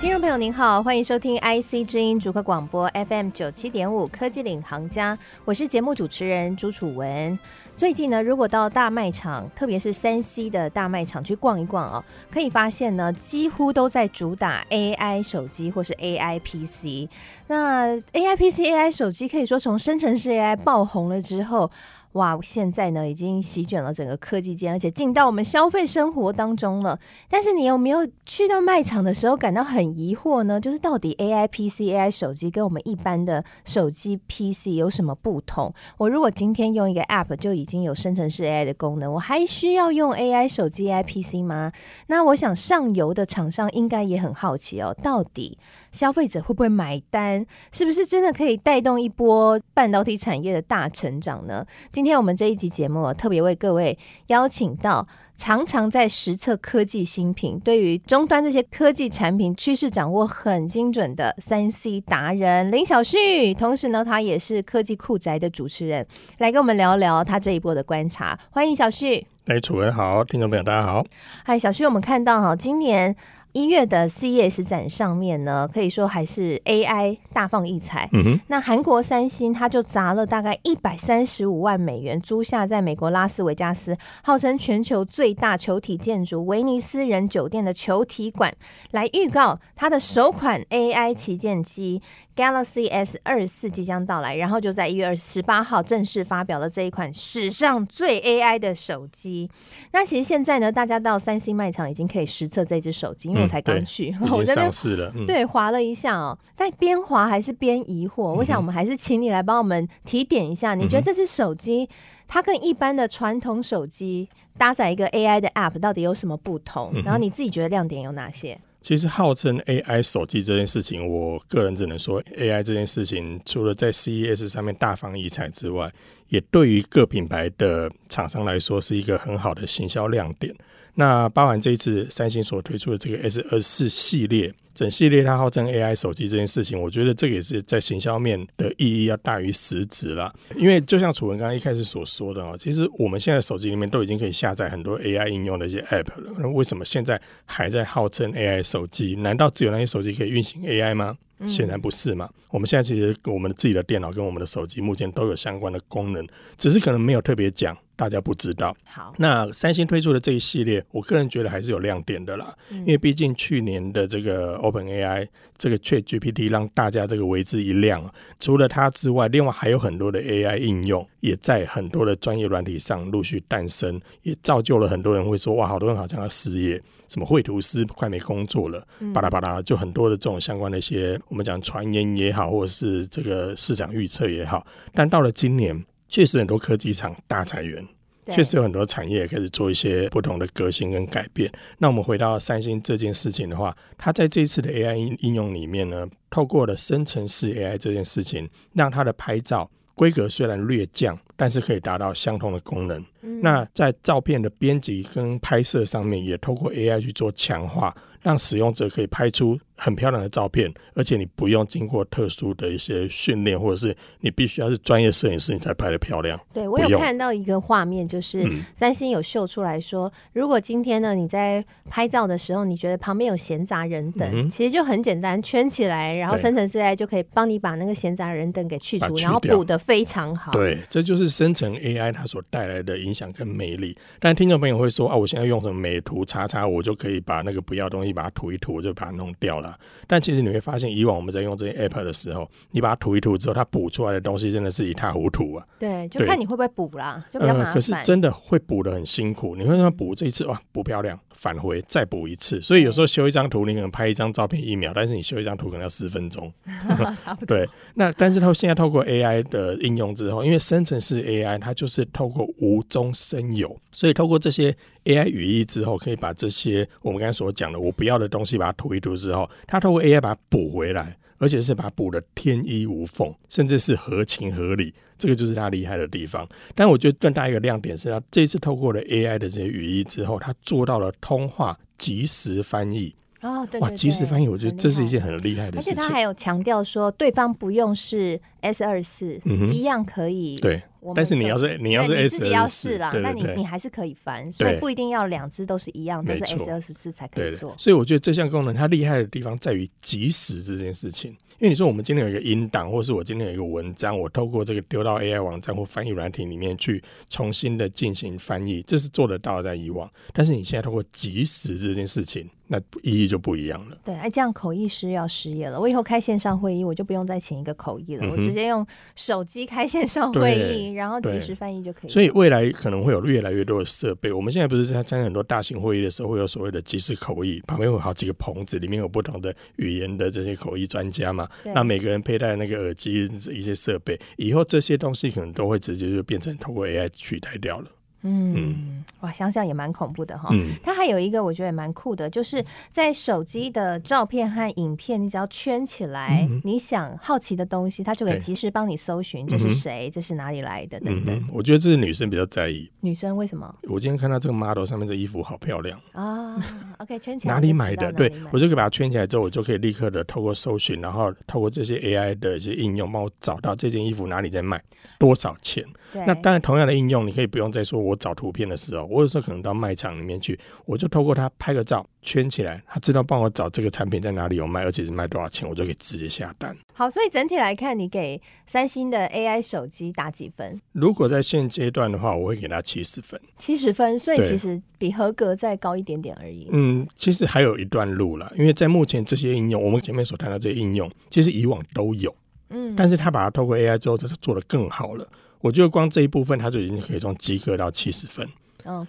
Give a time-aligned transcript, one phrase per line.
[0.00, 7.38] 听众朋友您好，欢迎收听 IC 之音主客广播 FM 九七点五科技领航家，我是节目主持人朱楚文。
[7.76, 17.10] 最近呢，如果到大卖场，特别是三 C 的大卖场去逛一逛哦，可以发现呢，几乎都在主打 AI 手机或是 AI PC。
[17.48, 21.70] 那 AI PC、AI 手机可以说从生成式 AI 爆红了之后。
[22.12, 26.98] 哇，现在呢已经席卷了整个科技界，而且进到我们消费生活当中了。
[27.28, 30.60] 但是你有没有去到卖场的时候感到很疑惑呢？
[30.60, 35.72] 就是到底 AI PC、AI 手机跟我们一般的手机 PC 有什么不同？
[35.98, 41.70] 我如果今天用一个 App 就已经有生成式 AI 的功能，我还需要用 AI 手机、AI PC 吗？
[42.08, 45.56] 那我想上游的厂商应该也很好奇哦，到底
[45.92, 47.46] 消费者会不会买单？
[47.70, 51.64] 是不是真的可以带动一波半导体产业的大成长呢？
[52.00, 53.98] 今天我们这一集节目特别为各位
[54.28, 55.06] 邀请到
[55.36, 66.06] 常常在实测科技新品，对于终端这些科技产品趋势掌握很精准的三 C 达人林小旭，同时呢，他也是科技酷宅的主持人，
[66.38, 68.40] 来跟我们聊聊他这一波的观察。
[68.48, 69.26] 欢迎小旭。
[69.44, 71.04] 哎，楚文好，听众朋友大家好。
[71.44, 73.14] 嗨，小旭，我们看到哈，今年。
[73.52, 78.08] 一月的 CES 展上面呢，可以说还是 AI 大放异彩。
[78.12, 88.54] 嗯哼，那韩国三星它就砸了大概一百三十五万美元，租下在美国拉斯维加斯号称全球最大球体建筑威尼斯人酒店的球体馆，
[88.92, 92.00] 来预告它的首款 AI 旗舰机。
[92.40, 99.50] Galaxy S 二四即将到来，然后就在一月二十八号正式发表了这一款史上最 AI 的手机。
[99.92, 105.12] 那其实现在呢，大家到三星卖场已经可以实测这只手机，因为我才刚去， 嗯、已经上市了。
[105.14, 108.32] 嗯、对，划了一下哦，但边划还是边疑惑。
[108.34, 111.86] 我想我们还是请你来帮我们提点一下，你觉得这只手机
[112.26, 116.92] 它跟一般的传统手机搭载一个 AI 的 App 到底有什么不同？
[117.04, 118.58] 然后你自己觉得亮点有哪些？
[118.82, 125.92] 其实号称 AI 手机这件事情，我个人只能说，AI 这件事情除了在 CES 上面大放异彩之外，
[126.28, 130.54] 也对于各品牌的厂商来说是一个很好的行销亮点。
[130.94, 140.34] 那包含这一次三星所推出的这个 S 二四系列，整系列它号称 AI 手机这件事情，我觉得这个也是在行销面的意义要大于实质啦。
[140.56, 149.16] 因为就像楚文刚刚一开始所说的哦，其实我们现在手机里面都已经可以下载很多 AI 应用的一些 App 了，那为什么现在还在号称 AI 手机？
[149.16, 151.18] 难道只有那些手机可以运行 AI 吗？
[151.46, 152.28] 显然不是嘛。
[152.50, 156.26] 我们现在其实我们自己的电脑跟我们的手机目前都有相关的功能，
[156.56, 157.76] 只是可能没有特别讲。
[157.96, 162.56] 大家不知道，好，那三星推出的这一系列，我个人觉得还是有亮点的啦。
[162.70, 165.26] 嗯、因为毕竟去年的这个 AI
[165.56, 168.12] 这个 ChatGPT 让大家这个为之一亮。
[168.38, 184.66] 除了它之外，另外还有很多的 AI 应用也在很多的专业软体上陆续诞生，也造就了很多人会说：哇，好多人好像要失业，什么绘图师快没工作了，巴拉巴拉，就很多的这种相关的一些我们讲传言也好，或者是这个市场预测也好。
[184.92, 185.84] 但到了今年。
[186.12, 187.86] 确实很多科技厂大裁员，
[188.26, 191.50] 确实有很多产业也开始做一些不同的革新跟改变。
[191.78, 203.04] 那我们回到三星这件事情的话，它在这一次的 AI 应应用里面呢，透过了生成式 AI 这件事情，让它的拍照规格虽然略降，但是可以达到相同的功能。
[203.22, 216.38] 嗯、那在照片的编辑跟拍摄上面，也透过 AI 去做强化，让使用者可以拍出很漂亮的照片，而且你不用经过特殊的一些训练，或者是你必须要是专业摄影师，你才拍的漂亮。
[216.52, 230.52] 对，我有看到一个画面，就是三星有秀出来说，嗯、如果今天呢你在拍照的时候，你觉得旁边有闲杂人等，嗯、其实就很简单，圈起来，然后生成 AI 就可以帮你把那个闲杂人等给去除，去然后补的非常好。
[230.52, 233.96] 对，这就是生成 AI 它所带来的影响跟魅力。
[234.18, 239.78] 但听众朋友会说啊，我现在用什么美图叉叉，我就可以把那个不要东西把它涂一涂，就把它弄掉了。
[240.06, 245.66] 但其实你会发现，以往我们在用这些 app 的时候，你把它涂一涂之后，它补出来的东西真的是一塌糊涂啊。
[245.78, 247.68] 对，就看你会不会补啦，就比较麻烦。
[247.68, 249.54] 呃，可是真的会补的很辛苦。
[249.56, 252.60] 你会让它补这一次哇，不漂亮，返回再补一次。
[252.60, 256.52] 所以有时候修一张图，你可能拍一张照片一秒，但是你修一张图可能要十分钟。
[257.22, 257.56] 差不多。
[257.56, 264.76] 对，那但是它现在透过 AI 的应用之后，因为生成式 AI 它就是透过无中生有，所以透过这些。
[265.04, 274.94] AI 语义之后，可以把这些我们刚才所讲的我不要的东西，把它涂一涂之后，它透过 AI 把它补回来，而且是把它补的天衣无缝，甚至是合情合理。
[275.18, 276.48] 这个就是它厉害的地方。
[276.74, 285.92] 但我觉得更大一个亮点是，它这次透过了 AI 的这些语义之后，它做到了通话即时翻译，哦，对，对，对，哇，即时翻译，我觉得这是一件很厉害的事情。
[285.92, 289.38] 而且他还有强调说，对方不用是 S 二四，
[289.70, 290.56] 一样可以。
[290.56, 290.82] 对，
[291.14, 297.74] 但是你要是你要是 S 二四啦，那你你还是可以翻，所以不一定要两只都是一样，都是 S 二十四才可以做。
[297.78, 301.30] 所以我觉得这项功能它厉害的地方在于即时这件事情。
[301.58, 310.10] 因为你说我们今天有一个音档，或是我今天有一个文章，我透过这个丢到 AI 网站或翻译软体里面去重新的进行翻译，这是做得到的在以往。
[310.32, 312.48] 但是你现在透过即时这件事情。
[312.72, 313.98] 那意义就不一样了。
[314.04, 315.80] 对，哎，这样口译师要失业了。
[315.80, 318.86] 我以后开线上会议，我就不用再请一个口译了，嗯、我直接用
[319.16, 322.10] 手机开线上会议，然后即时翻译就可以。
[322.10, 324.32] 所以未来可能会有越来越多的设备。
[324.32, 331.48] 我们现在不是在参加很多大型会议的时候，会有所谓的即时口译，旁边有好几个棚子，里面有不同的语言的这些口译专家嘛。
[331.74, 337.86] 那每个人佩戴那个耳机一些设备，以后这些东西可能都会直接就变成通过 AI 取代掉了。
[338.22, 340.48] 嗯，嗯哇，想想也蛮恐怖的哈。
[340.52, 351.48] 嗯，它还有一个我觉得也蛮酷的，就是在手机的照片和影片，你只要圈起来，嗯、你想好奇的东西，它就可以及时帮你搜寻，这是谁，嗯、这是哪里来的等等。
[351.52, 352.90] 我觉得这是女生比较在意。
[353.00, 353.74] 女生为什么？
[353.84, 356.56] 我今天看到这个 model 上面的衣服好漂亮啊。
[356.98, 358.12] OK，圈起来哪里买的？
[358.12, 364.82] 对，我就可以把它圈起来之后，我就可以立刻的透过搜寻，然后透过这些 AI 的一些应用，帮我找到这件衣服哪里在卖，
[365.18, 365.84] 多少钱。
[366.12, 376.76] 对那当然，同样的应用，你可以不用再说我找图片的时候，我有时候可能到卖场里面去，我就透过它拍个照，圈起来，他知道帮我找这个产品在哪里有卖，而且是卖多少钱，我就可以直接下单。
[376.92, 380.80] 好，所以整体来看，你给三星的 AI 手机打几分？
[380.92, 383.40] 如果在现阶段的话，我会给他七十分。
[383.58, 386.68] 七十分，所以其实比合格再高一点点而已。
[386.70, 392.34] 嗯，其实还有一段路了，因为在目前这些应用，我们前面所谈到这些应用，其实以往都有，
[392.68, 395.26] 嗯，但是他把它透过 AI 之后，他做的更好了。
[395.60, 398.48] 我觉得光这一部分，他就已经可以从及格到七十分。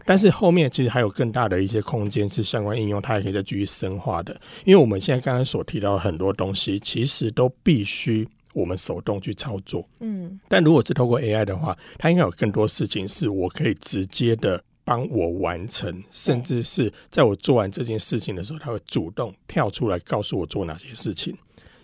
[0.06, 4.40] 但是后面其实还有更大的一些空间，是相关应用，它也可以再继续深化的。
[4.66, 9.88] 因为我们现在刚刚所提到的很多东西，其实都必须我们手动去操作。
[10.00, 21.38] 嗯，但如果是透过 AI 的话，它应该有更多事情是我可以直接的帮我完成，甚至是在我做完这件事情的时候，它会主动跳出来告诉我做哪些事情。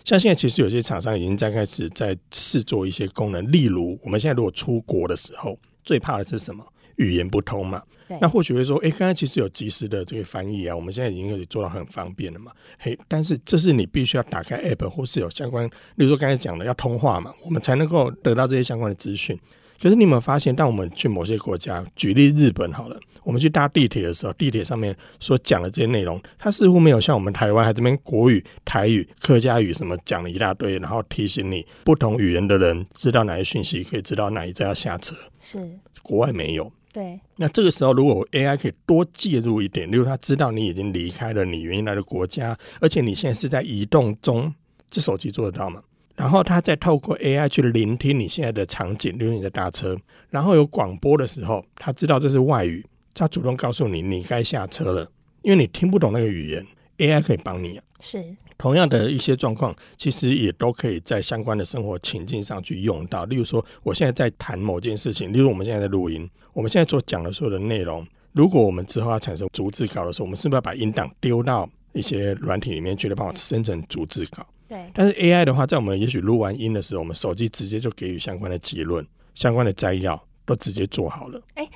[0.04, 6.64] 像现在其实有些厂商已经在开始在试做一些功能，例如我们现在如果出国的时候，最怕的是什么？
[6.98, 7.82] 语言不通嘛。
[8.22, 12.50] 那或许会说，哎、欸，刚才其实有及时的这个翻译啊，我们现在已经可以做到很方便了嘛。
[12.78, 15.66] 嘿，但是这是你必须要打开 App 或是有相关，
[15.96, 19.38] 例如说刚才讲的要通话嘛，我们才能够得到这些相关的资讯。
[19.78, 22.98] 可是你有没有发现，当我们去某些国家，举例日本好了。
[23.24, 35.14] 我们去搭地铁的时候，地铁上面所讲的这些内容，它似乎没有像我们台湾还这边国语、台语、客家语什么讲了一大堆，然后提醒你不同语言的人知道哪些讯息，可以知道哪一站要下车。
[35.40, 35.58] 是
[36.02, 36.72] 国外没有。
[36.92, 37.20] 对。
[37.36, 44.54] 那这个时候，如果 AI 可以多介入一点，例如他知道你已经离开了你原来的国家，而且你现在是在移动中，
[44.90, 45.82] 这手机做得到吗？
[46.16, 49.96] 然后他再透过 AI 去聆听你现在的场景，例如你在搭车，
[50.30, 52.84] 然后有广播的时候，他知道这是外语。
[53.14, 55.10] 他主动告诉你，你该下车了，
[55.42, 56.64] 因为你听不懂那个语言
[56.98, 57.84] ，AI 可以帮你啊。
[58.00, 63.24] 是同样的一些状况，其实也都可以在相关的生活情境上去用到。
[63.26, 74.44] 例如说，我现在在谈某件事情，例如我们现在在录音，我们现在所讲的所有的内容，如果我们之后要产生逐字稿的时候，我们是不是要把音档丢到一些软体里面去，来帮我生成逐字稿？
[74.68, 74.90] 对。
[74.92, 81.40] 但是 AI 的话，在我们也许录完音的时候，我们手机直接就给予相关的结论、相关的摘要，都直接做好了。
[81.54, 81.68] 欸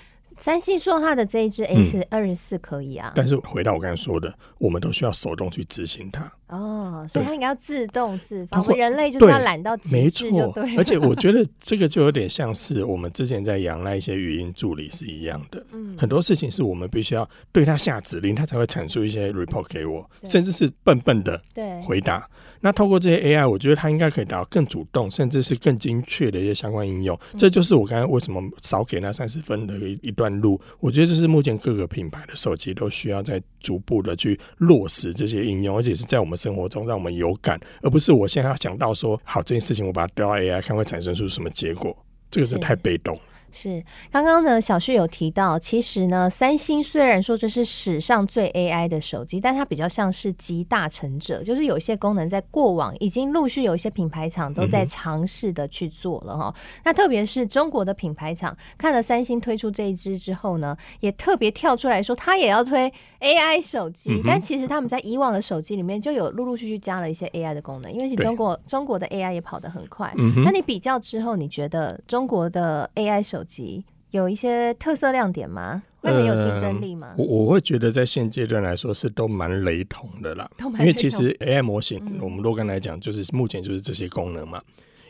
[0.42, 6.32] 三星说它的这一支 A 是二十四可以啊，嗯，但是回到我刚才说的，我们都需要手动去执行它。
[6.48, 8.60] 哦，所以它应该要自动自发。
[8.60, 10.64] 我们人类就是要懒到极致就对。
[10.64, 15.64] 没错，而且我觉得这个就有点像是我们之前在养那一些语音助理是一样的。
[15.70, 21.40] 嗯，很多事情是我们必须要对它下指令，它才会产出一些 report 给我，甚至是笨笨的
[21.84, 22.28] 回答。
[22.62, 27.18] 那透过这些 AI，我觉得它应该可以达到更主动，甚至是更精确的一些相关应用。
[27.36, 30.58] 这就是我刚才为什么少给那三十分的一一段路。
[30.78, 41.96] 我觉得这是目前各个品牌的手机都需要在逐步的去落实这些应用，而且是在我们生活中让我们有感，而不是我现在要想到说，好，这件事情我把它丢到 AI 看会产生出什么结果，
[42.30, 43.18] 这个是太被动。
[43.54, 56.54] 是，刚刚呢，小旭有提到，其实呢，三星虽然说这是史上最 AI 的手机，但它比较像是集大成者，就是有一些功能在过往已经陆续有一些品牌厂都在尝试的去做了哈。
[56.56, 62.90] 嗯、那特别是中国的品牌厂看了三星推出这一支之后呢，也特别跳出来说，它也要推
[63.20, 64.12] AI 手机。
[64.14, 70.10] 嗯、但其实他们在以往的手机里面就有陆陆续续加了一些 AI 的功能，因为是中国中国的 AI 也跑得很快。
[70.16, 75.82] 嗯、那你比较之后，你觉得中国的 AI 手机有一些特色亮点吗？
[76.00, 77.14] 会很有竞争力吗？
[77.16, 84.60] 我我会觉得在现阶段来说是都蛮雷同的啦，因为其实 AI 模型，嗯、我们若干来讲，就是目前就是这些功能嘛。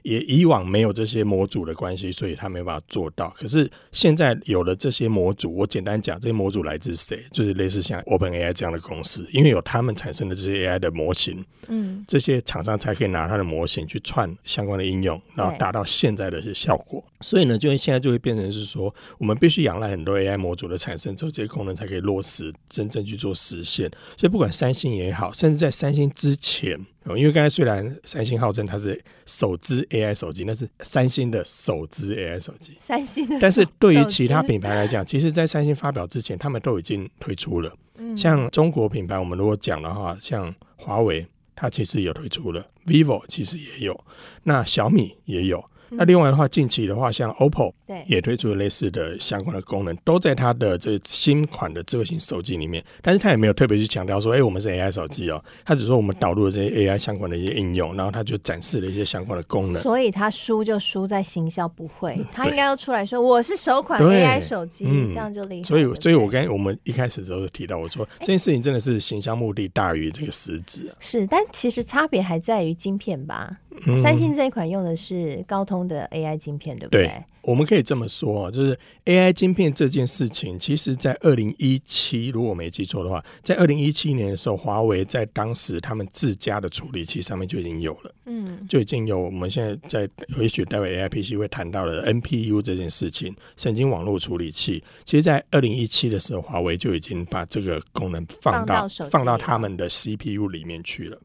[0.03, 3.31] 也以往没有这些模组的关系，所以他没办法做到。
[3.37, 7.25] 可是现在有了这些模组，我简单讲，这些模组来自谁？
[7.33, 17.05] 就是类似像 OpenAI 这样的公司，因为有他们产生的这些 AI 的模型，嗯，这些厂商才可以拿它的模型去串相关的应用，然后达到现在的一些效果。
[17.21, 23.89] 所以呢，就现在就会变成是说，我们必须仰赖很多 AI 模组的产生之后，这些功能才可以落实，真正去做实现。
[24.17, 26.79] 所以不管三星也好，甚至在三星之前。
[27.09, 32.77] 因为刚才虽然三星号称它是首支 AI 手机，那是三星的首支 AI 手机。
[32.79, 37.75] 三星的，但是对于其他品牌来讲，其实，在三星发表之前，他们都已经推出了。
[38.17, 44.05] 像中国品牌，我们如果讲的话，像华为，它其实有推出了；vivo 其实也有，
[44.45, 45.65] 那小米也有。
[45.97, 52.83] 那另外的话，近期的话，像 OPPO 对也推出了类似的相关的功能，都在它的这新款的智慧型手机里面。
[53.01, 55.43] 但是它也没有特别去强调说，哎、欸，我们是 AI 手机哦。
[55.65, 59.83] 它只说我们导入了这些 AI 相关的一些应用，然后它就展示了一些相关的功能。
[59.83, 65.65] 所以它输就输在行销不会，它应该要出来说我是首款 AI 手机，这样就厉害。
[65.65, 70.97] 所以，所以我刚才我们一开始的时候提到，我说这件事情真的是行销目的大于这个实质、啊。
[71.01, 73.59] 是，但其实差别还在于晶片吧。
[74.03, 77.07] 三星这一款用的是高通的 AI 晶片，对不对？
[77.07, 101.19] 对，我们可以这么说，就是 AI 晶片这件事情，其实在二零一七，如果我没记错的话，在二零一七年的时候，华为在当时他们自家的处理器上面就已经有了，嗯，就已经有我们现在在有一些待会 AI PC 会谈到的 NPU 这件事情，神经网络处理器，其实，在二零一七的时候，华为就已经把这个功能放到，放到他们的 CPU 里面去了。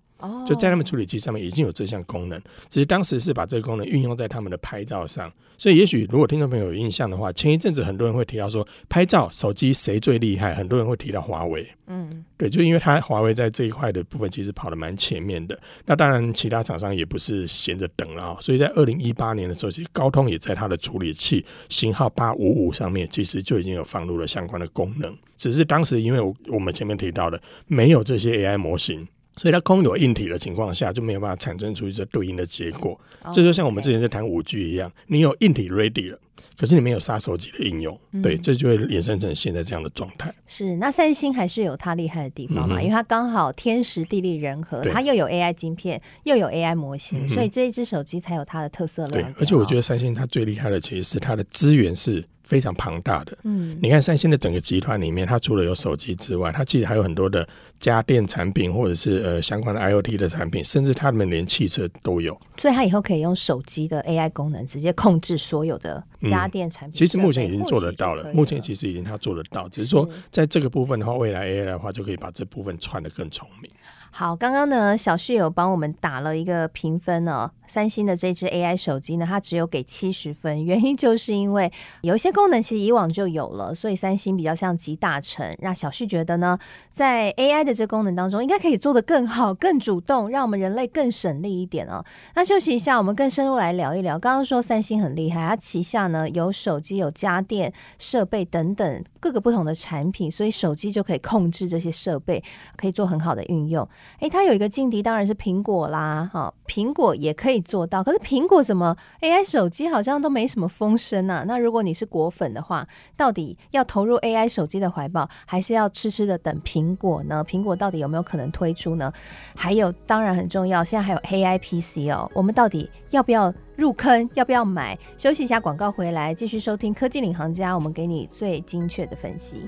[0.47, 5.31] 就在他们处理器上面已经有这项功能，只是当时是把这个功能运用在他们的拍照上。
[5.59, 10.53] 所以，也许如果听众朋友有印象的话，前一阵子很多人会提到说，拍照手机谁最厉害？
[10.53, 11.67] 很多人会提到华为。
[11.88, 15.59] 嗯，对，就因为它华为在这一块的部分其实跑得蛮前面的。
[15.86, 18.38] 那当然，其他厂商也不是闲着等了。
[18.39, 25.17] 所以在二零一八年的时候，其实高通也在它的处理器型号八五五上面，其实就已经有放入了相关的功能。
[25.38, 29.07] 只是当时因为我我们前面提到的，没有这些 AI 模型。
[29.38, 33.00] 所以它空有硬体的情况下，就没有办法产生出一个对应的结果。
[33.34, 36.20] 这就像我们之前在谈五 G 一样，你有硬体 ready 了，
[36.58, 40.34] 可是你没有杀手级的应用，对，这就会衍生成现在这样的状态。
[40.46, 42.82] 是，那三星还是有它厉害的地方嘛？
[42.82, 49.08] 因为它刚好天时地利人和，它又有 AI 晶片，又有 AI 模型，所以这一只手机才有它的特色。
[49.08, 52.24] 对，而且我觉得三星它最厉害的其实是它的资源是。
[52.48, 57.46] 非常庞大的，嗯，你看三星的整个集团里面，它除了有手机之外，它其实还有很多的
[57.77, 62.32] 家电产品，或者是呃相关的 IoT 的产品，甚至他们连汽车都有。
[62.56, 66.97] 所以，它以后可以用手机的 AI 功能直接控制所有的家电产品。
[66.97, 73.71] 其实目前已经做得到了，目前其实已经它做得到，只是说在这个部分的话，未来 AI 的话就可以把这部分串得更聪明。
[74.19, 77.51] 好，刚刚呢，小旭有帮我们打了一个评分呢。
[77.69, 81.71] 三星的这支 AI 手机呢，它只有给七十分，原因就是因为
[82.01, 85.55] 有一些功能其实以往就有了，所以三星比较像集大成。
[85.59, 86.57] 让小旭觉得呢，
[86.91, 92.03] 在 AI 的这功能当中，应该可以做得更好、更主动，让我们人类更省力一点哦。
[92.33, 94.17] 那休息一下，我们更深入来聊一聊。
[94.17, 102.41] 刚刚说三星很厉害，它旗下呢有手机、有家电设备等等各个不同的产品，所以手机就可以控制这些设备，
[102.77, 103.88] 可以做很好的运用。
[104.19, 107.57] 诶，它有一个劲敌，当然是苹果啦，哈，苹果也可以。
[107.67, 111.43] 做到，可是苹果怎么 AI 手机好像都没什么风声啊？
[111.47, 112.87] 那如果你是果粉的话，
[113.17, 117.43] 到底要投入 AI 手机的怀抱，还是要痴痴的等苹果呢？
[117.45, 119.11] 苹果到底有没有可能推出呢？
[119.55, 124.29] 还有，当然很重要，现在还有 AI PC 哦，我们到底要不要入坑？
[124.35, 124.97] 要不要买？
[125.17, 129.67] 休息一下，广告回来继续收听科技领航家，我们给你最精确的分析。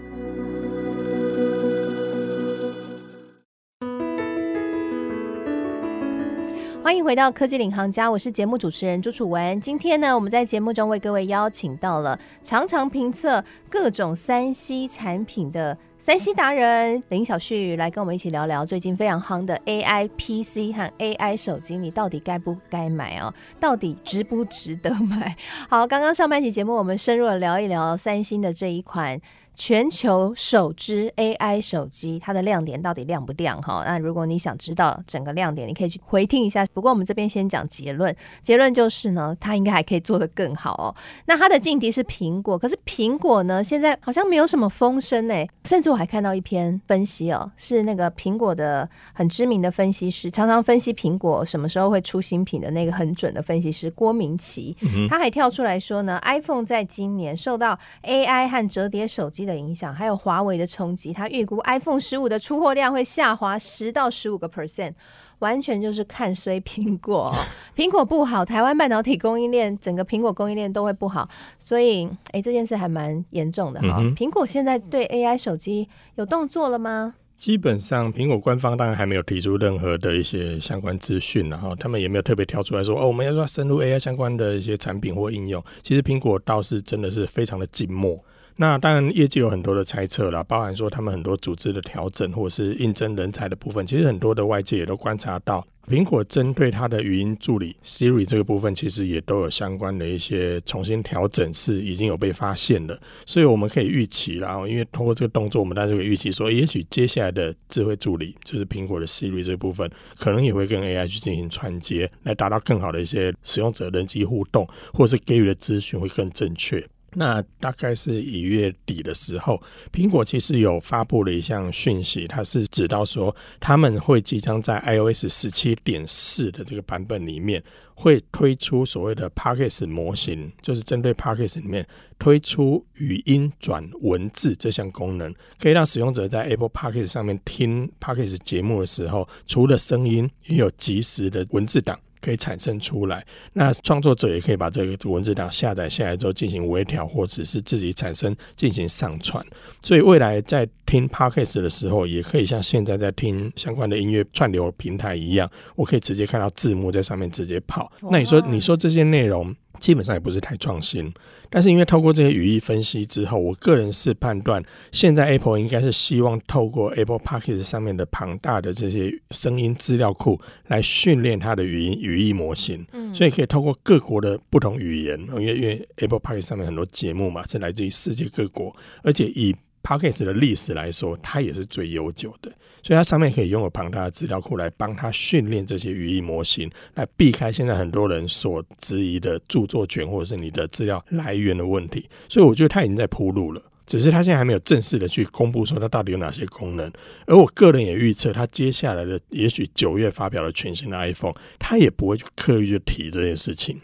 [6.82, 9.60] 欢迎回到科技领航家，我是节目主持人朱楚文。
[9.60, 23.34] 今天呢，我们在节目中为各位邀请到了常常评测各种三 C 产品的三 C 达人林小旭，来跟我们一起聊聊最近非常夯的 AI PC 和 AI 手机，你到底该不该买哦？
[23.60, 25.36] 到底值不值得买？
[25.70, 29.20] 好，刚刚上半期节目我们深入的聊一聊三星的这一款。
[29.60, 33.62] 全球首支 AI 手机，它的亮点到底亮不亮？
[33.62, 36.66] 哈，那如果你想知道整个亮点，你可以去回听一下。
[36.74, 40.96] 不过我们这边先讲结论，结论就是呢，它应该还可以做得更好哦。
[41.26, 45.50] 那它的劲敌是苹果，可是苹果呢，现在好像没有什么风声诶。
[45.66, 54.74] 甚至我还看到一篇分析哦，是那个苹果的很知名的分析师，常常分析苹果什么时候会出新品的那个很准的分析师郭明錤，
[55.10, 64.94] 他还跳出来说呢，iPhone 在今年受到 AI 和折叠手机的影响，还有华为的冲击，他预估 iPhone 十五的出货量会下滑十到十五个 percent，
[65.40, 67.36] 完全就是看衰苹果。
[67.76, 71.28] 苹果不好，台湾半导体供应链整个苹果供应链都会不好，
[71.58, 73.98] 所以哎，这件事还蛮严重的哈。
[74.00, 77.16] 嗯、苹果现在对 AI 手机有动作了吗？
[77.38, 85.64] 基本上，苹果官方当然还没有提出任何的一些相关资讯，然后他们也没有特别跳出来说哦，我们要说深入 AI 相关的一些产品或应用。
[85.82, 88.22] 其实苹果倒是真的是非常的静默。
[88.62, 93.88] 那当然，业界有很多的猜测啦，包含说他们很多组织的调整，或者是应征人才的部分。
[93.88, 103.02] 其实很多的外界也都观察到，苹果针对它的语音助理 Siri 这个部分，其实也都有相关的一些重新调整，是已经有被发现的。
[103.26, 116.86] 所以我们可以预期啦，因为通过这个动作，我们大家就可以预期说，也许接下来的智慧助理，就是苹果的 Siri 这个部分，可能也会跟 AI 去进行串接，来达到更好的一些使用者人机互动，或是给予的资讯会更正确。
[117.14, 119.62] 那大概是一月底的时候，
[119.92, 127.64] 苹果其实有发布了一项讯息，它是指到说他们会即将在 iOS 十七点四的这个版本里面，
[127.96, 131.88] 会推出所谓的 Podcast 模型，就是针对 Podcast 里面
[132.18, 142.00] 推出语音转文字这项功能，可以让使用者在 Apple Podcast 上面听 Podcast 节目的时候，除了声音，也有即时的文字档。
[142.22, 149.46] 可以产生出来，那创作者也可以把这个文字档下载下来之后进行微调，或者是自己产生进行上传。
[149.82, 157.92] 所以未来在听 Podcast 的时候，也可以像现在在听相关的音乐串流平台一样，我可以直接看到字幕在上面直接跑。
[158.12, 159.56] 那你说，你说这些内容？
[159.80, 161.12] 基本上也不是太创新，
[161.50, 182.52] 但是因为透过这些语义分析之后，我个人是判断，现在 Apple 应该是希望透过 Apple Podcast 上面的庞大的这些声音资料库来训练它的语音语义模型，所以可以透过各国的不同语言，因为因为 Apple Podcast 上面很多节目嘛，是来自于世界各国，而且以 Podcast 的历史来说，它也是最悠久的。
[182.82, 192.08] 所以它上面可以拥有庞大的资料库来帮它训练这些语义模型，来避开现在很多人所质疑的著作权或者是你的资料来源的问题。
[192.30, 196.90] 所以我觉得它已经在铺路了，只是它现在还没有正式的去公布说它到底有哪些功能。
[197.26, 203.82] 而我个人也预测，它接下来的也许九月发表了全新的 iPhone，它也不会去刻意去提这件事情。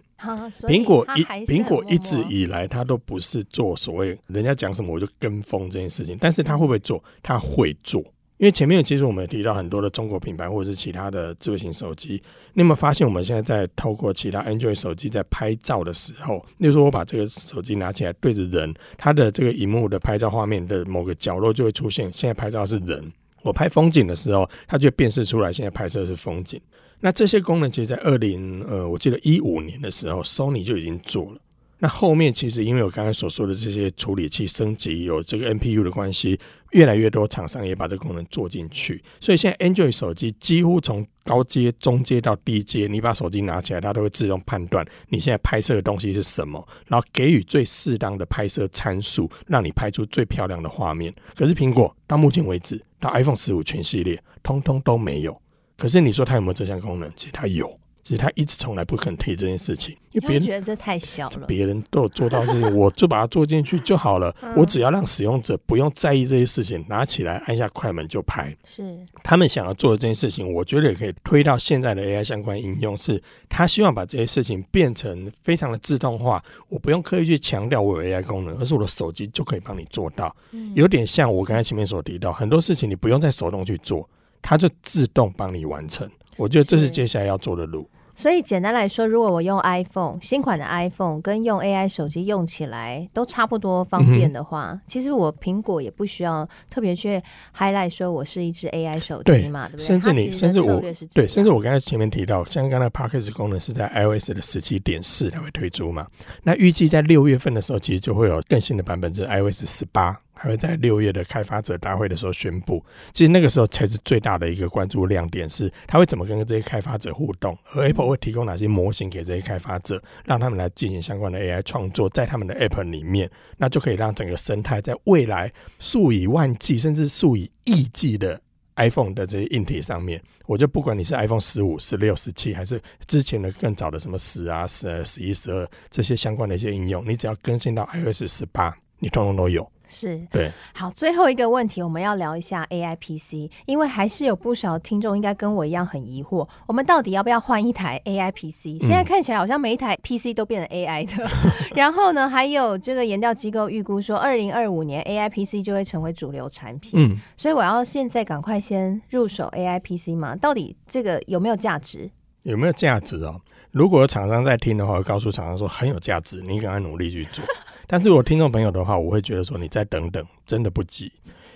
[0.67, 7.03] 苹果一苹果一直以来，它都不是做所谓人家讲什么我就跟风这件事情，但是它会不会做？
[7.21, 8.03] 它会做。
[8.37, 12.21] 因为前面其实我们提到很多的中国品牌或者是其他的智慧型手机，
[12.53, 23.09] 你有没有发现我们现在在透过其他 Android 手机在拍照的时候，例如说我把这个手机拿起来对着人，它的这个荧幕的拍照画面的某个角落就会出现，现在拍照是人。
[23.41, 26.59] 我拍风景的时候，它就辨识出来现在拍摄是风景。
[27.01, 31.39] 那这些功能其实，在二零呃，我记得一五年的时候，Sony 就已经做了。
[31.79, 36.39] 那后面其实因为我刚才所说的这些处理器升级，有这个 NPU 的关系，
[36.71, 39.03] 越来越多厂商也把这个功能做进去。
[39.19, 51.13] 所以现在 Android 手机几乎从高阶、中阶到低阶，你把手机拿起来，它都会自动判断你现在拍摄的东西是什么，然后给予最适当的拍摄参数，让你拍出最漂亮的画面。
[51.35, 55.39] 可是苹果到目前为止，到 iPhone 十五全系列，通通都没有。
[55.77, 57.11] 可是你说它有没有这项功能？
[57.15, 57.79] 其实它有。
[58.03, 61.39] 其实他一直从来不肯提这件事情，因为别人觉得这太小了。
[61.49, 64.31] 别人都有做到的事情，我就把它做进去就好了。
[64.55, 68.55] 我只要让使用者不用在意这些事情，拿起来按下快门就拍。
[68.63, 72.95] 是他们想要做的这件事情，我觉得也可以推到现在的 AI 相关应用。
[72.95, 80.35] 是他希望把这些事情变成非常的自动化，我不用刻意去强调我有 AI 功能，而是我的手机就可以帮你做到。
[80.75, 84.07] 有点像我刚才前面所提到，很多事情你不用再手动去做，
[84.47, 86.07] 它就自动帮你完成。
[86.37, 87.89] 我觉得这是接下来要做的路。
[88.17, 97.21] 所以简单来说，如果我用 iPhone 新款的 iPhone 跟用 AI 手机用起来都差不多方便的话，嗯、其实我苹果也不需要特别去
[97.57, 99.85] highlight 说我是一支 AI 手机嘛，对，对不对？
[99.85, 100.79] 甚至你甚至我
[101.13, 106.07] 对，甚至我刚才前面提到，像刚才 Podcast 功能是在 iOS 的十七点四才会推出嘛，
[106.43, 110.21] 那预计在六月份的时候，其实就会有更新的版本，就是 iOS 十八。
[110.35, 128.39] 还会在六月的开发者大会的时候宣布，其实那个时候才是最大的一个关注亮点，是他会怎么跟这些开发者互动，而 Apple 会提供哪些模型给这些开发者，让他们来进行相关的 AI 创作，在他们的 App 里面，那就可以让整个生态在未来数以万计甚至数以亿计的
[128.75, 138.75] iPhone 的这些硬体上面，我就不管你是 iPhone 十五、十六、十七，还是之前的更早的什么十啊、十二、十一、十二这些相关的一些应用，你只要更新到 iOS 十八。
[138.99, 139.69] 你通通都有。
[139.87, 148.83] 是对，好，最后一个问题，我们要聊一下 AI PC，因为还是有不少听众应该跟我一样很疑惑，我们到底要不要换一台 AI PC？
[148.83, 151.23] 现在看起来好像每一台 PC 都变成 AI 的。
[151.23, 151.29] 嗯、
[151.77, 156.93] 然后呢，还有这个研调机构预估说，二零二五年 AI PC 就会成为主流产品。
[156.95, 160.35] 嗯，所以我要现在赶快先入手 AI PC 吗？
[160.35, 162.09] 到底这个有没有价值？
[162.41, 163.39] 有没有价值哦？
[163.69, 167.45] 如果有厂商在听的话，告诉厂商说很有价值，你赶快努力去做。
[167.87, 171.11] 但是我听众朋友的话，我会觉得说你再等等，真的不急，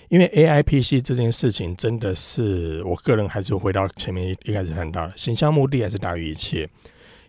[0.09, 6.69] 因为 AI PC 这件事情真的是我个人还是回到前面一开始谈到的，形象目的还是大于一切。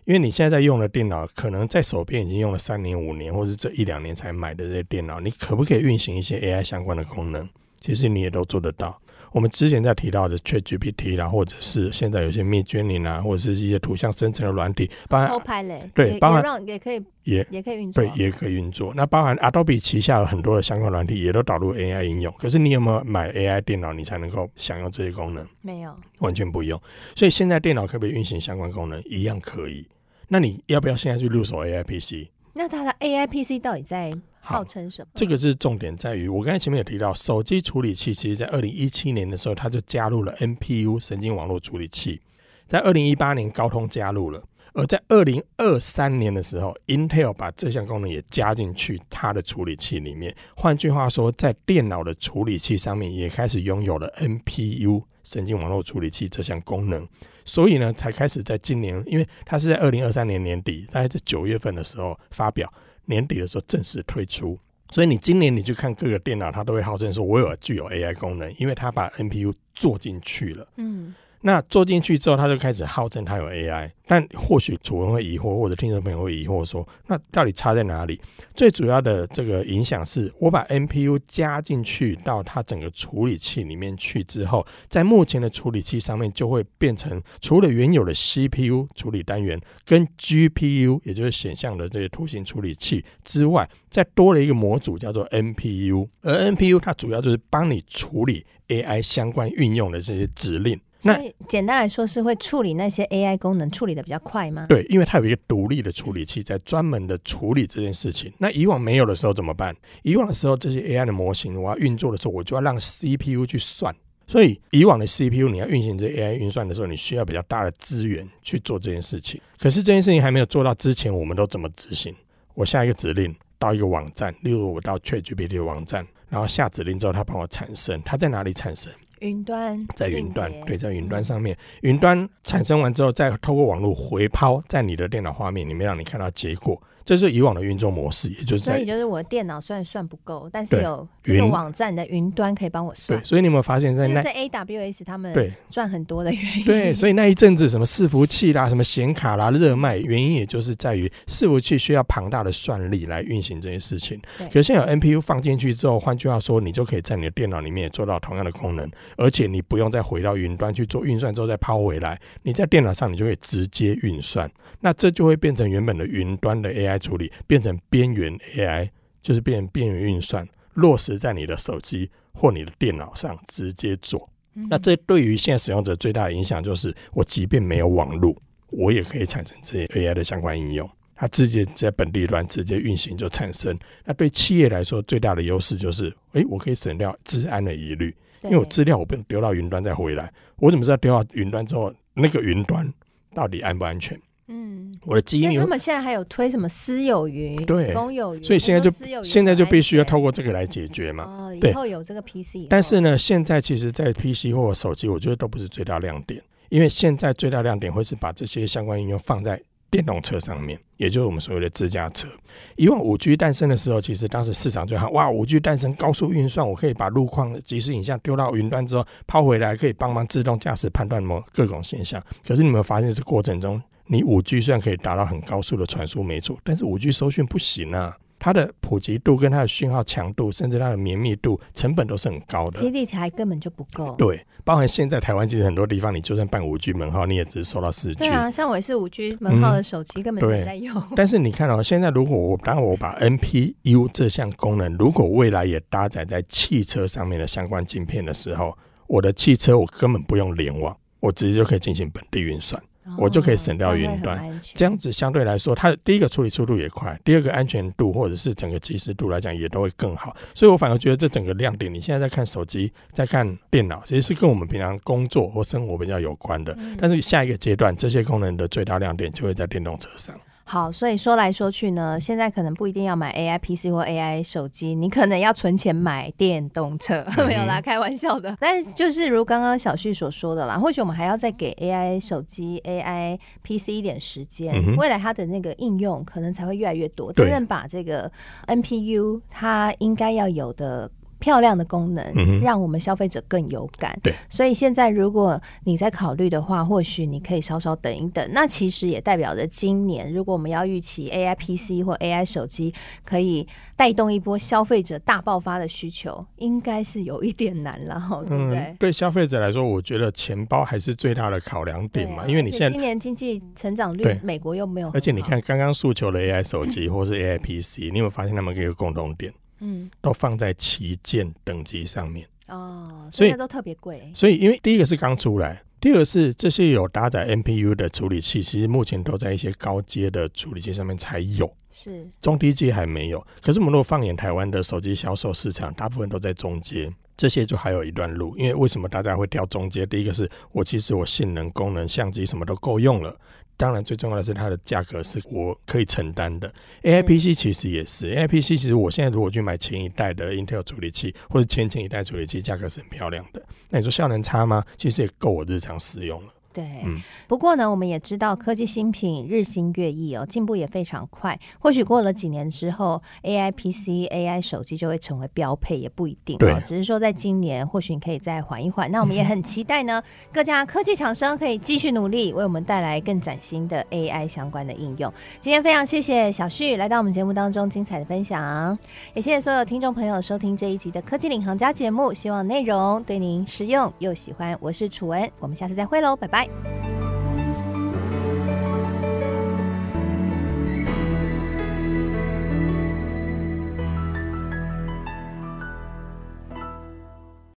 [0.05, 7.49] 因为你现在在用的电脑，可能在手边已经用了三年、五年，或是这一两年才买的这些电脑，你可不可以运行一些 AI 相关的功能？
[7.79, 9.00] 其实你也都做得到。
[9.31, 18.93] 我们之前在提到的 ChatGPT 啦，或者是现在有些 Midjourney 啊，或者是一些图像生成的软体，包含 Copilot 对，包含也可以也也可以运作，对，也可以运作。
[18.93, 22.33] 那包含 Adobe 旗下有很多的相关软体，也都导入 AI 应用。
[22.37, 25.47] 可是你有没有买 AI 电脑，你才能够享用这些功能？
[25.61, 26.79] 没有，完全不用。
[27.15, 29.01] 所以现在电脑可不可以运行相关功能？
[29.05, 29.87] 一样可以。
[30.27, 32.29] 那你要不要现在去入手 AI PC？
[32.53, 34.13] 那它的 AI PC 到底在？
[34.41, 35.07] 号称什么？
[35.15, 42.19] 这个是重点在于，我刚才前面有提到，手机处理器其实在二零一七年的时候，它就加入了 NPU 神经网络处理器，
[42.67, 50.35] 在二零一八年高通加入了，而在二零二三年的时候，Intel 把这项功能也加进去它的处理器里面。
[50.55, 57.07] 换句话说，在电脑的处理器上面也开始拥有了 NPU 神经网络处理器这项功能，
[57.45, 62.71] 所以呢，才开始在今年，因为它是在二零二三年年底，大概在九月份的时候发表。
[63.11, 64.57] 年底的时候正式推出，
[64.89, 70.67] 所以你今年你去看各个电脑，它都会号称说我有具有 AI 功能，因为它把 NPU 做进去了。
[70.77, 71.13] 嗯。
[71.43, 78.21] 那做进去之后，他就开始号称他有 AI，但或许主人会疑惑，或者听众朋友会疑惑说，那到底差在哪里？
[78.55, 100.79] 最主要的这个影响是我把 NPU 加进去到它整个处理器里面去之后，在目前的处理器上面就会变成除了原有的 CPU 处理单元跟 GPU，也就是显像的这些图形处理器之外，再多了一个模组叫做 NPU，而 NPU 它主要就是帮你处理 AI 相关运用的这些指令。
[101.03, 104.65] 那简单来说是会处理那些 AI 功能，处理的比较快吗？
[104.69, 108.31] 对，因为它有一个独立的处理器在专门的处理这件事情。
[108.37, 109.75] 那以往没有的时候怎么办？
[110.03, 113.95] 以往的时候这些 AI 的模型我要运作的时候，我就要让 CPU 去算。
[114.27, 119.41] 所以以往的 CPU 你要运行这 AI 运算的时候，你需要比较大的资源去做这件事情。
[119.57, 122.15] 可是这件事情还没有做到之前，我们都怎么执行？
[122.53, 128.91] 我下一个指令到一个网站，例如我到 ChatGPT 的网站，然后下指令之后，它帮我产生，它在哪里产生？
[129.21, 136.81] 云端，在云端，对，在云端上面，云端产生完之后，再透过网络回抛在你的电脑画面里面，让你看到结果。
[137.03, 143.19] 这是以往的运作模式，也就是在，所以就是我的电脑虽然算不够，但是有这个网站的云端可以帮我算。
[143.19, 146.65] 对，所以你有没有发现，在那是 AWS 他们对赚很多的原因。
[146.65, 154.19] 对，所以那一阵子什么伺服器啦、什么显卡啦热卖，原因也就是在于伺服器需要庞大的算力来运行这些事情。
[154.37, 164.49] 可是现在有 NPU 放进去之后，换句话说，你就可以在你的电脑里面也做到同样的功能，而且你不用再回到云端去做运算之后再抛回来，你在电脑上你就可以直接运算。
[164.83, 168.89] 那这就会变成原本的云端的 AI 处理，变成边缘 AI，
[169.21, 174.29] 就是变边缘运算，落实在你的手机或你的电脑上直接做。
[174.69, 178.35] 那这对于现在使用者最大的影响就是，我即便没有网络，
[178.69, 183.77] 我也可以产生这些 AI 的相关应用，它直接在本地端直接运行就产生。
[184.03, 192.93] 那对企业来说，最大的优势就是，诶，我可以省掉治安的疑虑，因为我资料我不用丢到云端再回来，我怎么知道丢到云端之后，那个云端
[193.33, 194.19] 到底安不安全？
[194.53, 198.91] 嗯，我的基因，他们现在还有推什么私有云、对公有云，所以现在就
[199.23, 201.23] 现在就必须要透过这个来解决嘛。
[201.23, 209.57] 哦，以后有这个 PC，但是呢，现在其实，在 PC 或者手机，我觉得都不是最大亮点，因为现在最大亮点会是把这些相关应用放在
[209.89, 212.27] 电动车上面，也就是我们所谓的自驾车。
[212.75, 222.21] 以往五 G 诞生的时候，其实当时市场就喊哇，五 G 诞生，高速运算，我可以把路况即时影像丢到云端之后抛回来，可以帮忙自动驾驶判断某各种现象。
[222.45, 223.81] 可是你有没有发现，这过程中？
[224.11, 228.17] 你五 G 虽然可以达到很高速的传输，没错，但是五 G 收讯不行啊。
[228.37, 232.79] 它的普及度跟它的讯号强度，甚至它的绵密度、成本都是很高的。
[232.81, 234.13] 基地台根本就不够。
[234.17, 238.15] 对，包含现在台湾其实很多地方，你就算办五 G 门号，你也只收到四 G。
[238.15, 241.01] 对啊，像我也是五 G 门号的手机，根本没在用。
[241.15, 248.75] 但是你看哦，现在如果我当我把 NPU 这项功能，如果未来也搭载在汽车上面的相关晶片的时候，
[249.07, 252.81] 我的汽车我根本不用联网，我直接就可以进行本地运算。
[253.17, 260.35] 我就可以省掉云端，这样子相对来说，它的第一个处理速度也快，第二个安全度或者是整个及时度来讲也都会更好。
[260.53, 266.77] 所以我反而觉得这整个亮点，你现在在看手机，在看电脑，其实是跟我们平常工作或生活比较有关的。
[266.99, 270.35] 但是下一个阶段，这些功能的最大亮点就会在电动车上。
[270.71, 278.55] 好，所以说来说去呢，现在可能不一定要买 AI PC 或 AI 手机，你可能要存钱买电动车，嗯、没有啦，开玩笑的。
[278.57, 288.31] 但就是如刚刚小旭所说的啦，或许我们还要再给 AI 手机、AI PC 一点时间，嗯、未来它的那个应用可能才会越来越多，真正把这个
[288.67, 291.11] NPU 它应该要有的。
[291.41, 294.17] 漂亮的功能，嗯让我们消费者更有感。
[294.23, 298.47] 对，所以现在如果你在考虑的话，或许你可以稍稍等一等。
[298.53, 302.93] 那其实也代表着今年，如果我们要预期 AI PC 或 AI 手机
[303.25, 308.77] 可以带动一波消费者大爆发的需求，应该是有一点难了，哈， 对不对？
[308.77, 319.51] 嗯，对消费者来说，我觉得钱包还是最大的考量点嘛，啊、因为你现在今年经济成长率，美国又没有，而且你看刚刚诉求的 AI 手机或是 AI PC，你有没有发现他们有一个共同点？
[319.81, 324.31] 嗯，都放在旗舰等级上面哦，所以都特别贵。
[324.33, 333.45] 所以，因为第一个是刚出来，第二个是这些有搭载 NPU 的处理器，其实目前都在一些高阶的处理器上面才有，是中低阶还没有。
[333.61, 338.55] 可是，我们如果放眼台湾的手机销售市场，大部分都在中阶，这些就还有一段路。
[338.55, 340.05] 因为为什么大家会挑中阶？
[340.05, 343.35] 第一个是我其实我性能、功能、相机什么都够用了。
[343.81, 346.71] 当然，最重要的是它的价格是我可以承担的。
[347.01, 353.59] AI PC 其实也是，AI PC 其实我现在如果去买前一代的 Intel 处理器或者前前一代处理器，价格是很漂亮的。
[353.89, 354.85] 那你说效能差吗？
[354.97, 356.53] 其实也够我日常使用了。
[356.73, 361.59] 对，嗯，不过呢，我们也知道科技新品日新月异哦，进步也非常快。
[361.79, 366.81] 或许过了几年之后，AI PC、AI 手机就会成为标配，也不一定哦。
[366.85, 369.11] 只是说，在今年，或许你可以再缓一缓。
[369.11, 370.21] 那我们也很期待呢，
[370.53, 375.31] 各家科技厂商可以继续努力，为我们带来更崭新的 AI 相关的应用。
[375.59, 378.97] 今天非常谢谢小旭来到我们节目当中精彩的分享，
[379.33, 382.33] 也谢谢所有听众朋友收听这一集的科技领航家节目。
[382.33, 384.77] 希望内容对您实用又喜欢。
[384.79, 386.60] 我是楚文，我们下次再会喽，拜拜。
[386.61, 387.20] さい。